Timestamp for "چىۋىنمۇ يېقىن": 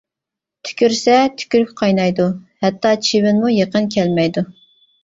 3.11-3.97